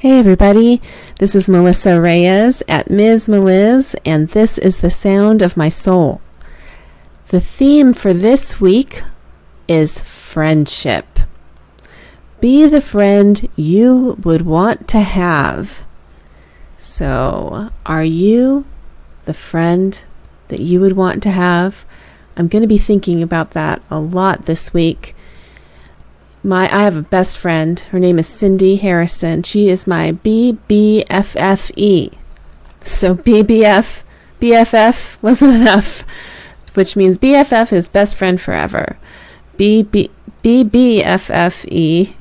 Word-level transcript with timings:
Hey 0.00 0.20
everybody, 0.20 0.80
this 1.18 1.34
is 1.34 1.48
Melissa 1.48 2.00
Reyes 2.00 2.62
at 2.68 2.88
Ms. 2.88 3.28
Meliz, 3.28 3.96
and 4.04 4.28
this 4.28 4.56
is 4.56 4.78
the 4.78 4.90
sound 4.90 5.42
of 5.42 5.56
my 5.56 5.68
soul. 5.68 6.20
The 7.30 7.40
theme 7.40 7.92
for 7.92 8.14
this 8.14 8.60
week 8.60 9.02
is 9.66 9.98
friendship. 9.98 11.18
Be 12.38 12.68
the 12.68 12.80
friend 12.80 13.48
you 13.56 14.16
would 14.22 14.42
want 14.42 14.86
to 14.86 15.00
have. 15.00 15.82
So, 16.76 17.70
are 17.84 18.04
you 18.04 18.66
the 19.24 19.34
friend 19.34 20.00
that 20.46 20.60
you 20.60 20.78
would 20.78 20.94
want 20.94 21.24
to 21.24 21.32
have? 21.32 21.84
I'm 22.36 22.46
going 22.46 22.62
to 22.62 22.68
be 22.68 22.78
thinking 22.78 23.20
about 23.20 23.50
that 23.50 23.82
a 23.90 23.98
lot 23.98 24.44
this 24.44 24.72
week 24.72 25.16
my 26.48 26.64
I 26.74 26.82
have 26.82 26.96
a 26.96 27.02
best 27.02 27.38
friend. 27.38 27.78
Her 27.78 28.00
name 28.00 28.18
is 28.18 28.26
Cindy 28.26 28.76
Harrison. 28.76 29.42
She 29.42 29.68
is 29.68 29.86
my 29.86 30.12
BBFFE. 30.12 32.14
So 32.80 33.14
BBF 33.14 34.02
BFF 34.40 35.22
wasn't 35.22 35.54
enough, 35.60 36.02
which 36.72 36.96
means 36.96 37.18
BFF 37.18 37.70
is 37.72 37.90
best 37.90 38.16
friend 38.16 38.40
forever. 38.40 38.96
BB 39.58 40.10
BBFFE 40.42 42.14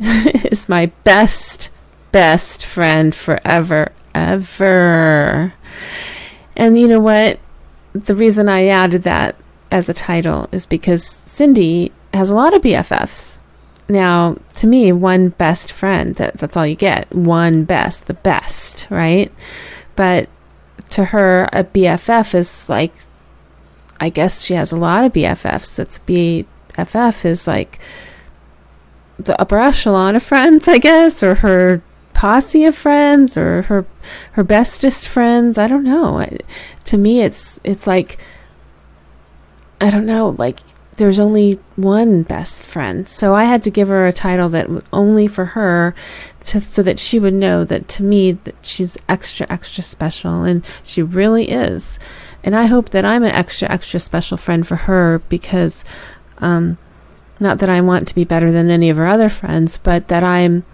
is 0.52 0.67
my 0.67 0.88
best 1.05 1.70
best 2.12 2.66
friend 2.66 3.16
forever 3.16 3.94
ever. 4.14 5.53
And 6.55 6.78
you 6.78 6.88
know 6.88 7.00
what? 7.00 7.39
The 7.94 8.16
reason 8.16 8.50
I 8.50 8.67
added 8.67 9.03
that 9.03 9.38
as 9.72 9.88
a 9.88 9.94
title 9.94 10.50
is 10.52 10.66
because 10.66 11.05
Cindy 11.05 11.94
has 12.14 12.30
a 12.30 12.36
lot 12.36 12.53
of 12.53 12.62
BFFs 12.62 13.39
now, 13.90 14.38
to 14.55 14.68
me, 14.68 14.91
one 14.91 15.30
best 15.30 15.72
friend, 15.72 16.16
that, 16.16 16.38
that's 16.38 16.58
all 16.58 16.68
you 16.68 16.76
get. 16.76 17.14
One 17.14 17.64
best, 17.64 18.08
the 18.08 18.14
best, 18.14 18.88
right? 18.90 19.32
But 19.95 20.30
to 20.89 21.06
her, 21.06 21.50
a 21.53 21.64
BFF 21.64 22.36
is 22.36 22.70
like, 22.70 22.94
I 24.00 24.09
guess 24.09 24.44
she 24.44 24.53
has 24.53 24.72
a 24.72 24.78
lot 24.78 25.06
of 25.06 25.14
BFFs. 25.14 25.80
It's 25.80 26.00
BFF 26.00 27.26
is 27.26 27.48
like 27.48 27.80
the 29.17 29.39
upper 29.42 29.58
echelon 29.58 30.16
of 30.16 30.23
friends, 30.23 30.67
I 30.67 30.78
guess, 30.78 31.23
or 31.23 31.36
her 31.36 31.81
posse 32.14 32.66
of 32.66 32.76
friends, 32.76 33.38
or 33.38 33.64
her 33.64 33.86
her 34.33 34.44
bestest 34.44 35.09
friends. 35.09 35.58
I 35.58 35.67
don't 35.67 35.83
know. 35.83 36.28
To 36.86 36.98
me, 36.98 37.22
it's 37.22 37.59
it's 37.64 37.88
like 37.88 38.20
I 39.81 39.89
don't 39.89 40.06
know, 40.06 40.36
like 40.38 40.59
there's 40.98 41.20
only 41.20 41.59
one 41.76 42.23
best 42.23 42.66
friend. 42.66 43.08
So 43.08 43.34
I 43.34 43.45
had 43.45 43.64
to 43.64 43.72
give 43.72 43.88
her 43.88 44.06
a 44.06 44.14
title 44.14 44.50
that 44.50 44.67
only 44.92 45.28
for 45.28 45.45
her 45.45 45.95
to, 46.45 46.59
so 46.59 46.84
that 46.84 47.00
she 47.00 47.20
would 47.20 47.34
know 47.34 47.64
that 47.64 47.88
to 47.89 48.04
me 48.04 48.34
that 48.34 48.56
she's 48.66 48.98
extra 49.08 49.48
extra 49.50 49.84
special 49.84 50.44
and 50.44 50.66
she 50.84 51.02
really 51.02 51.50
is. 51.50 52.00
And 52.44 52.56
I 52.56 52.66
hope 52.66 52.89
that 52.89 53.06
I'm 53.06 53.23
an 53.23 53.31
extra 53.31 53.70
extra 53.70 54.00
special 54.00 54.38
friend 54.38 54.67
for 54.67 54.76
her 54.76 55.20
because 55.30 55.86
um 56.39 56.78
not 57.39 57.59
that 57.59 57.70
I 57.70 57.82
want 57.82 58.08
to 58.08 58.16
be 58.16 58.23
better 58.23 58.52
than 58.52 58.72
any 58.72 58.89
of 58.89 58.98
her 58.98 59.08
other 59.08 59.30
friends, 59.30 59.78
but 59.78 60.08
that 60.08 60.23
I'm 60.23 60.66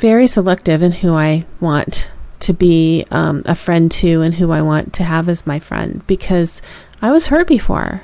very 0.00 0.26
selective 0.26 0.82
in 0.82 0.92
who 0.92 1.14
I 1.14 1.46
want 1.60 2.10
to 2.40 2.52
be 2.52 3.04
um, 3.10 3.42
a 3.46 3.54
friend 3.54 3.90
to 3.92 4.22
and 4.22 4.34
who 4.34 4.50
I 4.50 4.62
want 4.62 4.92
to 4.94 5.04
have 5.04 5.28
as 5.28 5.46
my 5.46 5.58
friend 5.58 6.04
because 6.06 6.62
I 7.02 7.10
was 7.10 7.28
hurt 7.28 7.46
before 7.46 8.02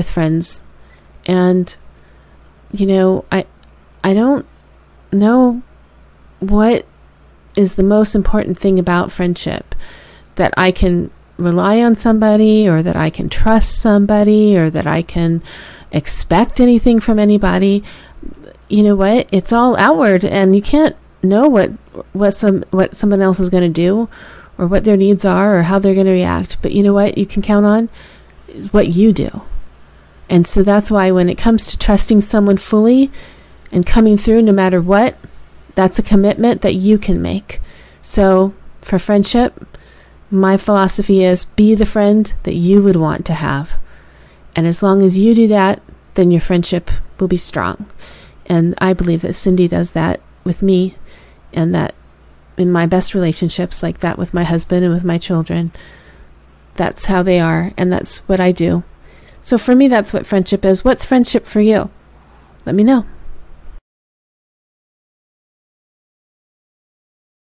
with 0.00 0.08
friends. 0.08 0.64
And 1.26 1.76
you 2.72 2.86
know 2.86 3.24
i 3.32 3.44
i 4.04 4.14
don't 4.14 4.46
know 5.12 5.60
what 6.38 6.86
is 7.56 7.74
the 7.74 7.82
most 7.82 8.14
important 8.14 8.58
thing 8.58 8.78
about 8.78 9.12
friendship. 9.12 9.74
That 10.36 10.54
i 10.56 10.70
can 10.70 11.10
rely 11.36 11.82
on 11.82 11.94
somebody 11.94 12.66
or 12.66 12.82
that 12.82 12.96
i 12.96 13.10
can 13.10 13.28
trust 13.28 13.78
somebody 13.78 14.56
or 14.56 14.70
that 14.70 14.86
i 14.86 15.02
can 15.02 15.42
expect 15.92 16.60
anything 16.60 17.00
from 17.00 17.18
anybody. 17.18 17.82
You 18.68 18.84
know 18.84 18.96
what? 18.96 19.28
It's 19.32 19.52
all 19.52 19.76
outward 19.76 20.24
and 20.24 20.54
you 20.56 20.62
can't 20.62 20.96
know 21.22 21.46
what 21.46 21.72
what 22.14 22.30
some 22.30 22.64
what 22.70 22.96
someone 22.96 23.20
else 23.20 23.40
is 23.40 23.50
going 23.50 23.70
to 23.70 23.82
do 23.86 24.08
or 24.56 24.66
what 24.66 24.84
their 24.84 24.96
needs 24.96 25.26
are 25.26 25.58
or 25.58 25.62
how 25.64 25.78
they're 25.78 26.00
going 26.00 26.06
to 26.06 26.12
react. 26.12 26.62
But 26.62 26.72
you 26.72 26.82
know 26.82 26.94
what? 26.94 27.18
You 27.18 27.26
can 27.26 27.42
count 27.42 27.66
on 27.66 27.90
is 28.48 28.72
what 28.72 28.88
you 28.88 29.12
do 29.12 29.42
and 30.30 30.46
so 30.46 30.62
that's 30.62 30.90
why 30.90 31.10
when 31.10 31.28
it 31.28 31.36
comes 31.36 31.66
to 31.66 31.78
trusting 31.78 32.22
someone 32.22 32.56
fully 32.56 33.10
and 33.72 33.84
coming 33.84 34.16
through 34.16 34.42
no 34.42 34.52
matter 34.52 34.80
what, 34.80 35.16
that's 35.74 35.98
a 35.98 36.04
commitment 36.04 36.62
that 36.62 36.76
you 36.76 36.96
can 36.96 37.20
make. 37.20 37.60
So 38.00 38.54
for 38.80 38.98
friendship, 38.98 39.66
my 40.30 40.56
philosophy 40.56 41.24
is 41.24 41.44
be 41.44 41.74
the 41.74 41.84
friend 41.84 42.32
that 42.44 42.54
you 42.54 42.80
would 42.80 42.96
want 42.96 43.26
to 43.26 43.34
have. 43.34 43.74
And 44.54 44.66
as 44.66 44.82
long 44.82 45.02
as 45.02 45.18
you 45.18 45.34
do 45.34 45.48
that, 45.48 45.82
then 46.14 46.30
your 46.30 46.40
friendship 46.40 46.90
will 47.18 47.28
be 47.28 47.36
strong. 47.36 47.86
And 48.46 48.74
I 48.78 48.92
believe 48.92 49.22
that 49.22 49.34
Cindy 49.34 49.68
does 49.68 49.92
that 49.92 50.20
with 50.44 50.62
me, 50.62 50.96
and 51.52 51.74
that 51.74 51.94
in 52.56 52.70
my 52.70 52.86
best 52.86 53.14
relationships, 53.14 53.82
like 53.82 53.98
that 54.00 54.18
with 54.18 54.34
my 54.34 54.44
husband 54.44 54.84
and 54.84 54.94
with 54.94 55.04
my 55.04 55.18
children, 55.18 55.72
that's 56.76 57.06
how 57.06 57.22
they 57.22 57.40
are, 57.40 57.72
and 57.76 57.92
that's 57.92 58.18
what 58.28 58.40
I 58.40 58.52
do. 58.52 58.82
So 59.40 59.58
for 59.58 59.74
me, 59.74 59.88
that's 59.88 60.12
what 60.12 60.26
friendship 60.26 60.64
is. 60.64 60.84
What's 60.84 61.04
friendship 61.04 61.46
for 61.46 61.60
you? 61.60 61.90
Let 62.66 62.74
me 62.74 62.84
know. 62.84 63.06